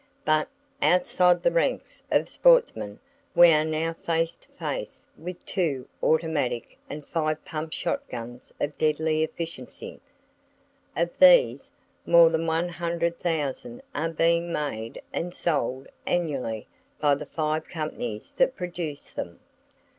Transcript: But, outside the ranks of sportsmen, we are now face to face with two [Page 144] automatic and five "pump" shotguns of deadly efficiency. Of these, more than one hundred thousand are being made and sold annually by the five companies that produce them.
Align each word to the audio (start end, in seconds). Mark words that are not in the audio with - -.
But, 0.25 0.47
outside 0.81 1.43
the 1.43 1.51
ranks 1.51 2.01
of 2.09 2.27
sportsmen, 2.27 2.97
we 3.35 3.51
are 3.53 3.63
now 3.63 3.93
face 3.93 4.35
to 4.37 4.49
face 4.53 5.05
with 5.15 5.45
two 5.45 5.87
[Page 6.01 6.01
144] 6.01 6.11
automatic 6.15 6.77
and 6.89 7.05
five 7.05 7.45
"pump" 7.45 7.71
shotguns 7.71 8.51
of 8.59 8.75
deadly 8.79 9.21
efficiency. 9.21 9.99
Of 10.97 11.11
these, 11.19 11.69
more 12.07 12.31
than 12.31 12.47
one 12.47 12.69
hundred 12.69 13.19
thousand 13.19 13.83
are 13.93 14.09
being 14.09 14.51
made 14.51 14.99
and 15.13 15.35
sold 15.35 15.87
annually 16.07 16.65
by 16.99 17.13
the 17.13 17.27
five 17.27 17.67
companies 17.67 18.31
that 18.37 18.55
produce 18.55 19.11
them. 19.11 19.39